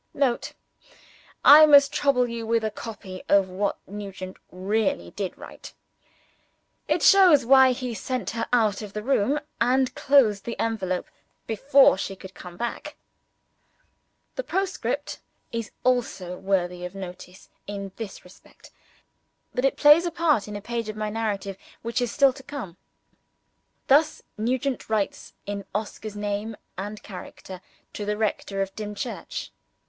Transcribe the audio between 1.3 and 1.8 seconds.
I